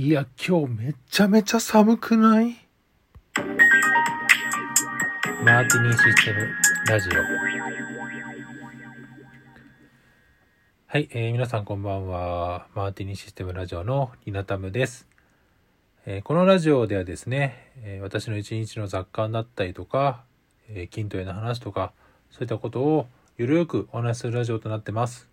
[0.00, 2.56] いや、今日めちゃめちゃ寒くない？
[5.42, 6.48] マーティニーシステム
[6.86, 7.12] ラジオ。
[10.86, 12.68] はい、えー、皆さんこんばんは。
[12.76, 15.08] マーティニーシステムラジオのリナタムです。
[16.06, 20.22] えー、このラジオではですね、えー、私の一日の雑感だったりとか、
[20.68, 21.92] え筋トレの話とか、
[22.30, 25.28] そういったことをゆるくお話しするラジオとなってます。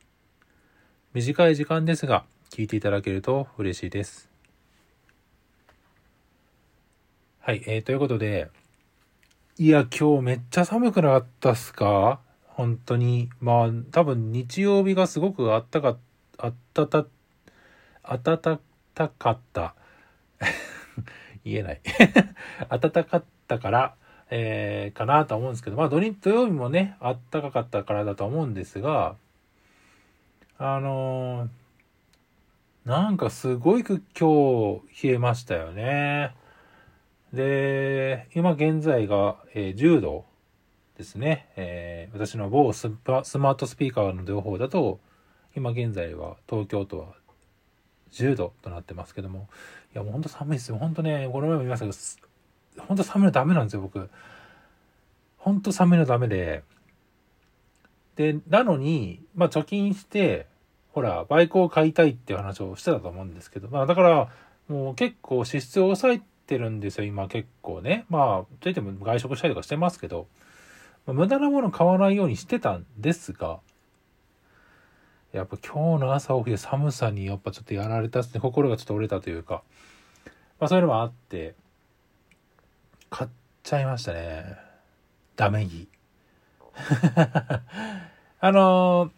[1.13, 4.33] 短い時間ですが、聞いていただけると嬉しいです。
[7.45, 8.49] はい、えー、ということで、
[9.59, 12.19] いや、今日めっちゃ寒くなかったっすか？
[12.47, 13.29] 本当に。
[13.39, 15.95] まあ、多分日曜日がすごくあったか、
[16.39, 17.05] あったた、
[18.01, 18.59] 暖
[19.19, 19.75] かった。
[21.45, 21.81] 言えない
[22.67, 23.95] 暖かったから、
[24.31, 29.17] えー、かなと思うんですけど、まあ土日、土曜日もね、あったかかったからだと思うんですが、
[30.57, 36.33] あのー、なんかすごい今日冷えましたよね。
[37.33, 40.25] で、今現在が、えー、10度
[40.97, 41.49] ですね。
[41.55, 42.89] えー、私の某ス
[43.23, 44.99] スマートスピーカーの情報だと、
[45.55, 47.07] 今現在は東京都は
[48.11, 49.49] 10度となってますけども、
[49.93, 50.77] いやもうほんと寒いですよ。
[50.77, 51.91] ほんとね、この前も言いましたけ
[52.79, 54.09] ど、ほんと寒いのダメなんですよ、僕。
[55.37, 56.63] ほんと寒いのダメで。
[58.15, 60.47] で、なのに、まあ貯金して、
[60.93, 64.29] ほら、バイクを買いたいっていう話をしてたと思うんですけど、まあだから、
[64.69, 68.05] もう結構支出を抑えてるんですよ、今結構ね。
[68.09, 70.27] まあ、といっても外食したりとかしてますけど、
[71.07, 73.59] 無駄なもの買わないようにしてたんですが、
[75.31, 78.39] やっぱ今日の朝起きて寒さにやっぱちょっとやられたっすね。
[78.39, 79.63] 心がちょっと折れたというか、
[80.59, 81.55] まあそういうのもあって、
[83.09, 83.29] 買っ
[83.63, 84.57] ちゃいましたね。
[85.35, 85.87] ダメ着。
[88.39, 89.11] あの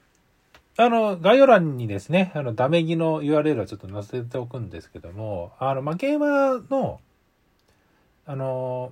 [0.80, 7.00] あの、概要欄にですね、あの、ダメ着の URL をちょっと載せておくんですけども、あの、まあ、ゲーマーの、
[8.28, 8.92] あの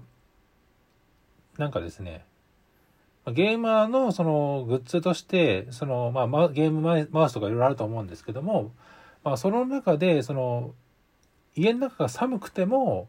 [1.57, 2.25] なんかですね、
[3.33, 6.81] ゲーマーのそのグッズとして、その、まあ、ゲーム
[7.11, 8.71] マウスとかいろいろあると思うんですけども、
[9.23, 10.73] まあ、その中で、その、
[11.55, 13.07] 家の中が寒くても、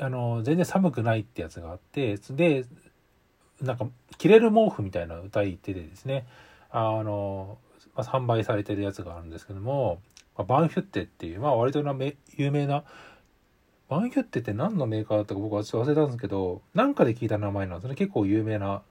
[0.00, 2.64] あの、全然寒くないってやつがあって、で、
[3.62, 3.86] なんか、
[4.18, 6.26] 着れる毛布みたいな歌い手でですね、
[6.70, 7.58] あの、
[7.94, 10.00] まあ、販売されてるやつがあるんですけども、
[10.36, 11.84] まあ、バンフュッテっていう、まあ、割と
[12.36, 12.84] 有名な
[13.88, 17.94] バンヒュッテって何のメーカーだったか僕はちょっと忘れたんですけど、なんかで聞いた名前なんですね。
[17.94, 18.82] 結構有名な、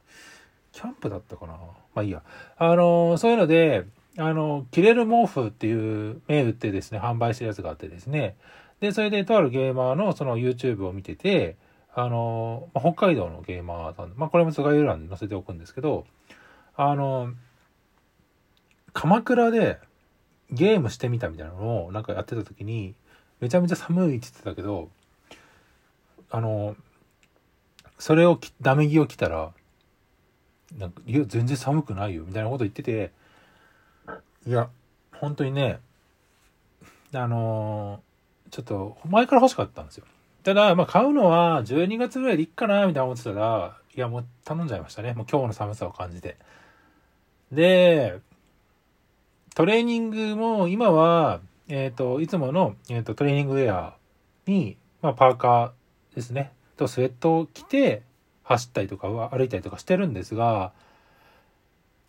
[0.71, 1.53] キャンプだったかな。
[1.53, 2.21] まあいいや。
[2.57, 3.85] あの、そういうので、
[4.17, 8.35] あの、着れる毛布っていう銘打ってですね、販売してるやつがあってですね。
[8.81, 11.55] で、それでとあるゲーマーのその YouTube を見てて、
[11.93, 16.05] あの、まあ、北海道のゲーマーさん、まあこれも概要欄に載せておくんですけど、
[16.75, 17.33] あの、
[18.91, 19.79] 鎌倉で
[20.51, 22.95] ゲームしてみたみたいなのをなんかやってた時に、
[23.39, 24.89] めちゃめちゃ寒いって言ってたけど、
[26.31, 26.75] あの、
[27.97, 29.51] それをダメ着を着たら、
[30.77, 33.11] なんか、いや、全然寒くないよ、みたいなこと言ってて、
[34.45, 34.69] いや、
[35.13, 35.79] 本当にね、
[37.13, 38.01] あの
[38.51, 40.05] ちょっと、前から欲しかったんですよ。
[40.43, 45.13] ただ、まあ、買うのは12月ぐらいでいっかな、みたいな思ってたら、いや、もう頼んじゃいましたね。
[45.13, 46.37] もう今日の寒さを感じて。
[47.51, 48.19] で、
[49.55, 53.95] トレーニングも今は、えっ、ー、と、いつもの、えーと、トレーニングウェア
[54.45, 58.03] に、まあ、パーカーですね、とスウェットを着て
[58.43, 60.71] 走ったりとか歩いたりとかしてるんですが、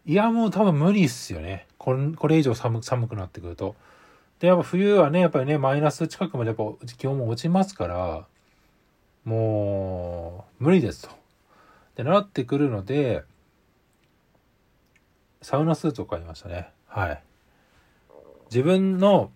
[0.05, 1.67] いや、もう多分無理っすよね。
[1.79, 3.75] これこれ以上寒寒くなってくると。
[4.39, 8.27] で、やっぱ冬はね、やっぱりね、マイナス近くまでやっぱ気温も落ちますから、
[9.25, 11.15] もう、無理ですと。
[11.97, 13.25] で、なってくるので、
[15.43, 16.69] サウナスーツを買いましたね。
[16.87, 17.23] はい。
[18.51, 19.33] 自分の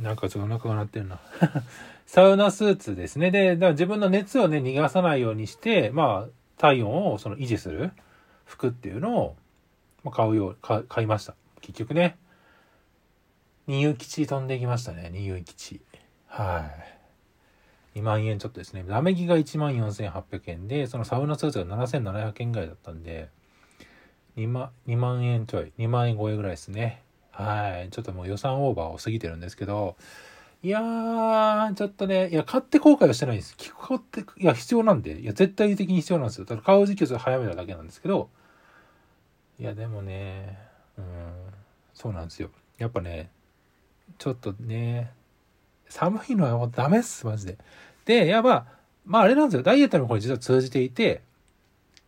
[0.00, 1.20] なんかちょっとお腹が鳴ってるな
[2.06, 3.30] サウナスーツですね。
[3.30, 7.92] で、だから自分の熱をね、逃がさないようにして、まあ、体温をその維持する
[8.44, 9.36] 服っていうのを、
[10.02, 11.34] まあ、買うよう、買いました。
[11.60, 12.16] 結局ね。
[13.66, 15.08] 二遊基地飛んできましたね。
[15.10, 15.80] 二遊基地。
[16.26, 16.70] は
[17.94, 17.98] い。
[17.98, 18.84] 2万円ちょっとですね。
[18.86, 23.30] ダメ着が1万4800円で、そのサウナスーツが7700円ぐらいだったんで、
[24.36, 27.03] 2万、2万円ちょい、2万円超えぐらいですね。
[27.34, 27.90] はい。
[27.90, 29.96] ちょっともう予算オーバーを過ぎてるんですけど、
[30.62, 33.56] いやー、ちょっとね、いや、買って後悔はしてないんです。
[33.56, 36.46] 買って、いや、必要なんで、いや、絶対的に必要なんですよ。
[36.46, 38.30] ただ買う時期を早めただけなんですけど、
[39.58, 40.58] いや、でもね、
[40.96, 41.04] うん、
[41.92, 42.50] そうなんですよ。
[42.78, 43.30] やっぱね、
[44.18, 45.12] ちょっとね、
[45.88, 47.58] 寒いのはもうダメっす、マジで。
[48.04, 48.66] で、やば、
[49.04, 49.62] まああれなんですよ。
[49.62, 51.22] ダイエットのこれ実は通じていて、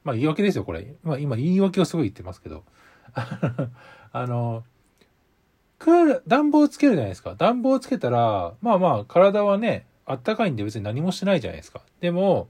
[0.02, 0.94] まあ言い訳ですよ、これ。
[1.02, 2.64] まあ今言い訳をすごい言ってますけど。
[4.12, 4.64] あの、
[5.78, 7.34] クール、暖房つけるじゃないですか。
[7.37, 11.82] 暖房つけたら、まあまあ、体はね、あったかいんで別に何もしないじゃないですか。
[12.00, 12.49] でも、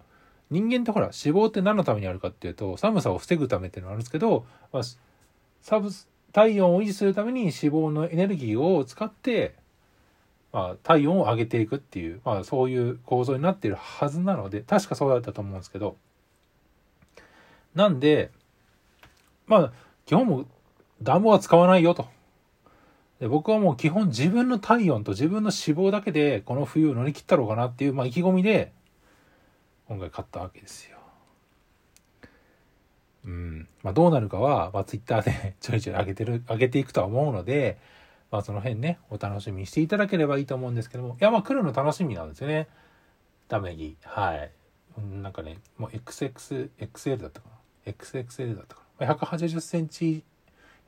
[0.50, 4.82] 人間ってほら、脂肪って何のためにあるかっていうと、寒さを防ぐためっていうのがあるんですけど、まあ、
[5.62, 5.90] サブ
[6.32, 9.55] 体温を維持するために脂肪のエネルギーを使って、
[10.52, 15.96] まあ、体温を上げていくっていう、まあ、そういう構造になっているはずなので、確かそうだったと思うんですけど、
[17.75, 18.31] なんで、
[19.46, 19.73] まあ、
[20.05, 20.46] 基本も
[21.02, 22.06] 暖房は使わないよと。
[23.20, 28.72] で僕はもう基本自分の体温と自分の脂肪だけでこの冬を乗り切ったろうかなっていう、まあ、意気込みで
[29.88, 30.96] 今回買ったわけですよ。
[33.24, 33.68] うん。
[33.82, 37.78] まあ、どうなるかは、まあ、ツイッターで ちょいちょい上げてる、上げていくとは思うので、
[38.30, 42.68] まあ、その辺ね、お楽しみにしていただければいいと思うんですけども、いや、まあ、来るの楽しみなんですよね。
[43.48, 43.96] ダメギ。
[44.02, 44.50] はい。
[45.22, 47.92] なんかね、もう XX、XL だったかな。
[47.92, 49.14] XXL だったかな。
[49.14, 50.24] 180センチ、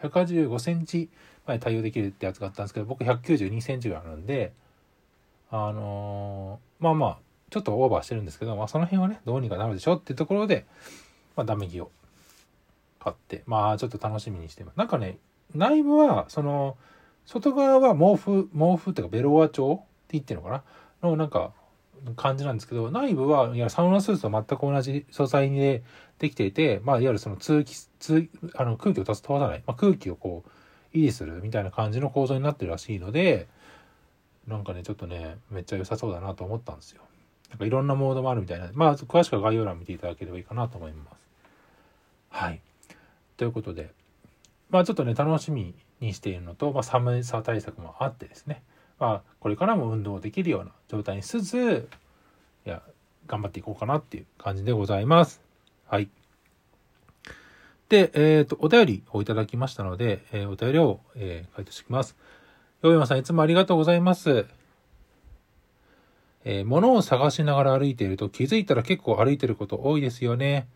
[0.03, 1.11] 185センチ
[1.47, 4.53] まで対応できるってやつがあったんですけど、僕192センチがあるんで、
[5.51, 7.19] あのー、まあまあ、
[7.51, 10.67] ちょっとオーバーしてるんですけど、まあその辺はね、どうにかなるでしょっていうところで、
[11.37, 11.91] まあダメ着を
[13.01, 14.77] 買って、まあちょっと楽しみにしてます。
[14.77, 15.19] なんかね、
[15.55, 16.77] 内部は、その、
[17.25, 20.63] 外側は毛布、毛布っていうかベロア調って言ってるのか
[21.03, 21.11] な？
[21.11, 21.53] のなんか
[22.17, 25.83] 感じなんですけど、内部は、いや、サウナスーツと全く同じ素材で
[26.19, 33.47] できていて、まあ、いわゆるその通気、通、あの、空気を飛ばさない、まあ、空気をこう、維持するみたいな感じの構造になってるらしいので、
[34.47, 37.03] なんかね、ちょっとね、めっちゃ良さそうだなと思ったんですよ。
[37.51, 41.17] なんかいろんなモードもあるみたいな、まあ、詳しくは概要欄見ていただければいいかなと思います。
[42.31, 42.61] はい。
[43.37, 43.91] ということで、
[44.71, 48.63] まあ、ちょっとね、楽しみにしているのと、まあ、寒さ対策もあってですね、
[48.99, 51.89] まあ、これからも運動できるような状態にしつつ、
[52.67, 52.83] いや、
[53.27, 55.41] 頑張っていこうかなっていう感じでございます。
[55.87, 56.09] はい。
[57.89, 62.17] で、えっ、ー、と、お便りをいただきましたので、えー、お便りを、えー、回答してきます。
[62.83, 64.47] よいまさん、いつもありがとうございます。
[66.45, 70.67] えー、物を探しながら歩いていると気づいたら結構歩いてること多いですよね。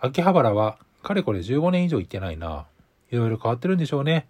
[0.00, 2.66] 秋葉原はかれこれ15年以上行ってないな。
[3.10, 4.26] いろいろ変わってるんでしょうね。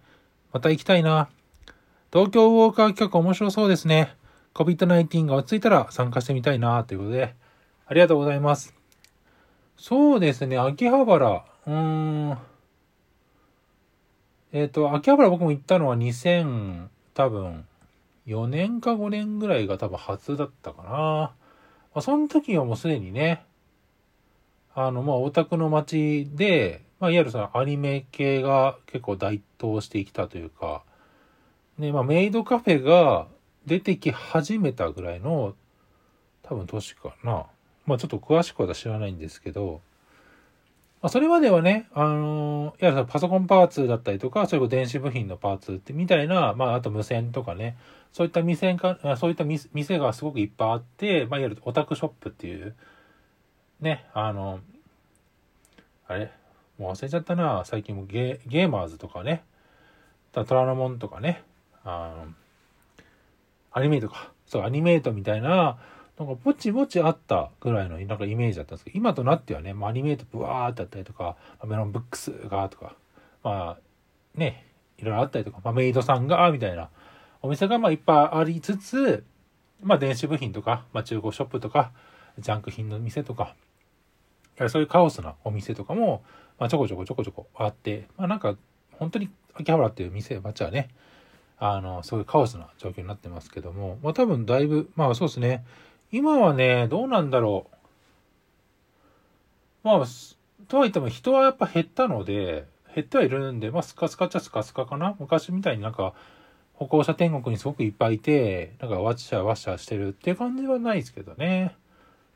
[0.53, 1.29] また行きたいな。
[2.11, 4.15] 東京ウォーカー企画面白そうですね。
[4.55, 7.35] COVID-19 が落ち着いたら参加してみたいなということで、
[7.85, 8.73] ありがとうございます。
[9.77, 11.45] そうですね、秋葉原。
[11.67, 11.73] うー
[12.33, 12.37] ん。
[14.51, 17.67] えっ、ー、と、秋葉原僕も行ったのは2000、多分、
[18.25, 20.89] 4年か5年ぐらいが多分初だったかな。
[20.89, 21.33] ま
[21.93, 23.45] あ、その時はもうすでにね、
[24.73, 30.83] あの、まあ、オタクの街で、まあ、いわゆるそのアニメ系が結構台頭してきたというか、
[31.79, 33.27] ね、まあ、メイドカフェが
[33.65, 35.55] 出てき始めたぐらいの、
[36.43, 37.45] 多分年かな。
[37.85, 39.81] まあ、ちょっと詳しくは知らないんですけど、
[41.01, 47.77] まあ、それまではね、あのー、いや、パソコンパーツだったりとか、そういう電子部品のパーツってみたいな、まあ、あと無線とかね、
[48.11, 52.75] そういった店か、そういった店がすごくいっぱいあって、まあ、いわゆるオタクショップっていう、
[53.79, 54.59] ね、あの、
[56.07, 56.31] あれ？
[56.77, 59.43] もう忘れちゃったな、最近もゲゲーマーズとかね、
[60.33, 61.43] トラノモンとかね、
[61.83, 62.33] あの、
[63.71, 64.31] アニメートか。
[64.45, 65.77] そう、アニメートみたいな、
[66.17, 72.95] なんかぼちぼちあったぐらいのなんかイメージだったんですけど、今となってはね、まあ、アニメートブワーってあったりとか、メロンブックスがとか、
[73.43, 74.65] まあ、ね、
[74.97, 76.89] いろいろあったりとか、まあ、メイドさんがみたいな
[77.41, 79.23] お店がまあいっぱいありつつ、
[79.81, 81.91] まあ、電子部品とか、まあ、中古ショップとか、
[82.37, 83.55] ジャンク品の店とか、
[84.67, 86.21] そういうカオスなお店とかも、
[86.57, 88.57] まあ、ちょこちょこちょこちょこあって、まあ、なんか、
[88.91, 90.89] 本当に秋葉原っていう店、街はね、
[91.59, 95.65] あの、そういカオスな状況になってますけども、まあ多分だいぶ、まあそうですね、
[96.11, 97.75] 今はね、どうなんだろう。
[99.83, 100.05] まあ、
[100.67, 106.13] とはいっても人はやっぱ減ったので、減ってはいるんで、まあスカスカっちゃスカスカかな昔みたいになんか、
[106.73, 111.75] 歩行者天国にすごくいっぱいいて、なんかワッシャワッシャしてるっていう感じはないですけどね。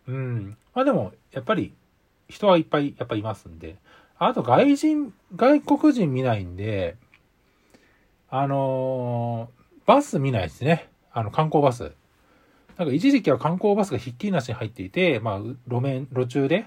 [0.08, 0.58] うん。
[0.76, 1.74] まあでも、やっぱり
[2.28, 3.78] 人はいっぱいやっぱいますんで。
[4.20, 6.98] あと外人、外国人見ないんで、
[8.36, 10.90] あのー、バス見ないですね。
[11.12, 11.92] あの、観光バス。
[12.80, 16.66] なんか一時期は観光バスがひっきりなしに入っていて、まあ、路面、路中で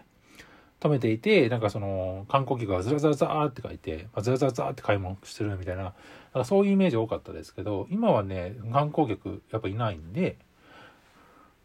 [0.78, 5.92] 止めていて、なんかその、観光客がずらずらザーって書いて、まあ、ずらずらザーって買い物してるみたいな、なん
[6.34, 10.36] かそういうイメージ多かったですけど、今はね、観光客やっぱいないんで、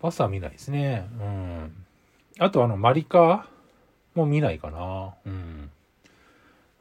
[0.01, 1.07] バスは見ないですね。
[1.19, 1.85] うん。
[2.39, 3.47] あとあの、マリカ
[4.15, 5.13] も見ないかな。
[5.27, 5.69] うん。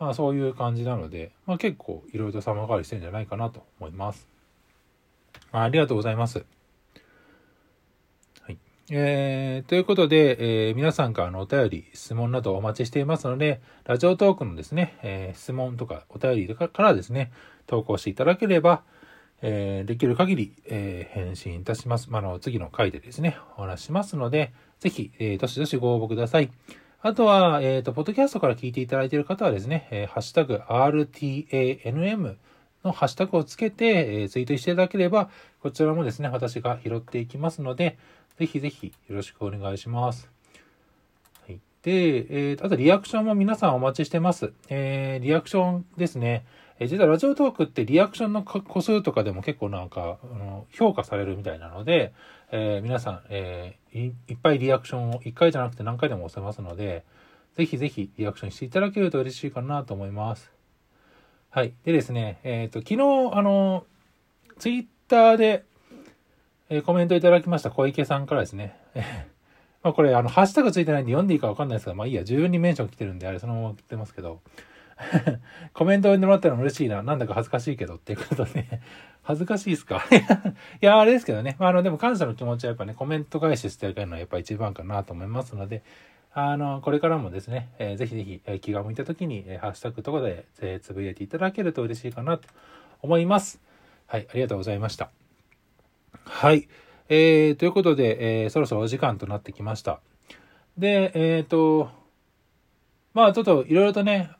[0.00, 4.26] まあそういう感じなので、まあ結構いろいろと様変わりしてるんじゃないかなと思います。
[5.52, 6.44] ありがとうございます。
[8.40, 8.58] はい。
[8.90, 17.30] えー、ということで、えー、皆さんからのお便り、質問などお待ちしていますので、ラジオトークのですね、えー、質問とかお便りからですね、
[17.66, 18.82] 投稿していただければ、
[19.42, 22.10] えー、できる限り、えー、返信いたします。
[22.10, 26.50] まあ、の、次の回でですね、お話しますので、ぜひ、えー、どしどしご応募ください。
[27.02, 32.36] あとは、えっ、ー、と、ポッドキャストから聞いていただいている方はですね、えー、ハッシュタグ RTANM
[32.84, 35.30] のハッシュタグをつけて、えー、ツイートしていただければ、
[35.62, 37.96] こちらもですね、私が拾っていきますので、
[38.38, 40.30] ぜひぜひよろしくお願いします。
[41.46, 44.52] はい、で、えー、あとリアクションも皆さんお待ちしてます。
[44.68, 46.44] えー、リアクションですね。
[46.80, 52.14] え実はラジオトークってリアクションの個数とかでも結構なんか、あの評価されるみたいなので、
[52.50, 57.04] えー、皆さん、えー、いっぱいリアクションを1回じゃなくて何回でも押せますので、
[57.54, 60.50] ぜひぜひリアクションしていただけると嬉しいかなと思います。
[61.50, 61.74] はい。
[61.84, 63.84] でですね、えっ、ー、と、昨日、あの、
[64.58, 65.64] ツイッターで、
[66.70, 68.74] えー、コメントいただきました小池さんからですね、
[69.82, 74.40] まあこれ、あの、ハッシュタグついてないんで読んでいいかわかんないですが、まあいいや、十分にメンション来てるんで、あれそのまま送ってますけど、
[75.72, 77.02] コメントを読んでもらったら嬉しいな。
[77.02, 78.80] なんだか恥ずかしいけどっていうことで、
[79.22, 80.04] 恥ずかしいですか？
[80.82, 81.56] いや、あれですけどね。
[81.58, 85.82] まあ、あの、でも感謝の気持ちはやっぱね、コメント返ししてあげるのはやっぱ一番かなと思いますので、
[86.32, 92.48] あの、これからもですね、えー、ぜひぜひ、えー、気が向いた時に、えー、ハッシュタグとかで、えー、つぶやいていただけると嬉しいかなと
[93.02, 93.60] 思います。
[94.06, 95.10] はい、ありがとうございました。
[96.24, 96.68] はい。
[97.08, 100.00] えー、ということで、えー、そろそろお時間となってきました。
[100.78, 101.90] で、えっ、ー、と、
[103.12, 104.30] まあちょっといろいろとね、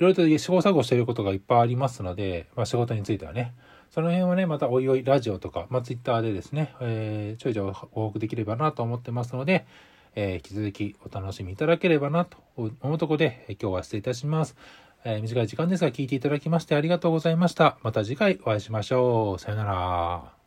[0.00, 3.54] いろいろと試行錯誤していることがいっぱいありますので、まあ、仕事についてはね、
[3.90, 9.66] その辺はね、またおいおいラジオとか、まあ、ツイッターでですね、えー、ちょいちょい報告できればなと思ってますので、
[10.14, 14.56] えー、引き続きお楽しみいただければなと思うとこで、えー、今日は失礼いたします。
[15.04, 17.78] えー、短い時間ですが聞いていただきましてありがとうございました。
[17.82, 19.38] また次回お会いしましょう。
[19.38, 20.39] さよなら。